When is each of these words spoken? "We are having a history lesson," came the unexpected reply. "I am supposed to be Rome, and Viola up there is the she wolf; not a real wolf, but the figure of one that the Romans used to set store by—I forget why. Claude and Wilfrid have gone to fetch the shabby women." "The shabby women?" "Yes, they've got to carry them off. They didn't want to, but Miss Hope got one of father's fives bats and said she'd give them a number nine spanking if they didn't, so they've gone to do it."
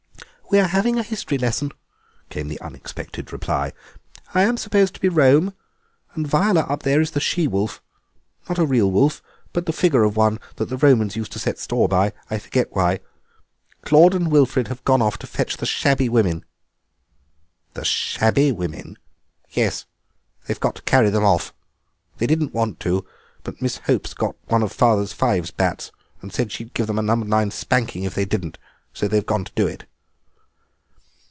"We 0.51 0.59
are 0.59 0.67
having 0.67 0.99
a 0.99 1.03
history 1.03 1.37
lesson," 1.37 1.71
came 2.29 2.49
the 2.49 2.59
unexpected 2.59 3.31
reply. 3.31 3.71
"I 4.33 4.41
am 4.41 4.57
supposed 4.57 4.93
to 4.95 4.99
be 4.99 5.07
Rome, 5.07 5.53
and 6.13 6.27
Viola 6.27 6.59
up 6.67 6.83
there 6.83 6.99
is 6.99 7.11
the 7.11 7.21
she 7.21 7.47
wolf; 7.47 7.81
not 8.49 8.59
a 8.59 8.65
real 8.65 8.91
wolf, 8.91 9.21
but 9.53 9.65
the 9.65 9.71
figure 9.71 10.03
of 10.03 10.17
one 10.17 10.41
that 10.57 10.65
the 10.65 10.75
Romans 10.75 11.15
used 11.15 11.31
to 11.31 11.39
set 11.39 11.57
store 11.57 11.87
by—I 11.87 12.37
forget 12.37 12.67
why. 12.75 12.99
Claude 13.85 14.13
and 14.13 14.29
Wilfrid 14.29 14.67
have 14.67 14.83
gone 14.83 14.99
to 15.17 15.25
fetch 15.25 15.55
the 15.55 15.65
shabby 15.65 16.09
women." 16.09 16.43
"The 17.73 17.85
shabby 17.85 18.51
women?" 18.51 18.97
"Yes, 19.51 19.85
they've 20.47 20.59
got 20.59 20.75
to 20.75 20.81
carry 20.81 21.09
them 21.09 21.23
off. 21.23 21.53
They 22.17 22.27
didn't 22.27 22.53
want 22.53 22.81
to, 22.81 23.05
but 23.43 23.61
Miss 23.61 23.77
Hope 23.85 24.13
got 24.15 24.35
one 24.49 24.63
of 24.63 24.73
father's 24.73 25.13
fives 25.13 25.51
bats 25.51 25.93
and 26.21 26.33
said 26.33 26.51
she'd 26.51 26.73
give 26.73 26.87
them 26.87 26.99
a 26.99 27.01
number 27.01 27.25
nine 27.25 27.51
spanking 27.51 28.03
if 28.03 28.15
they 28.15 28.25
didn't, 28.25 28.57
so 28.93 29.07
they've 29.07 29.25
gone 29.25 29.45
to 29.45 29.53
do 29.55 29.65
it." 29.65 29.85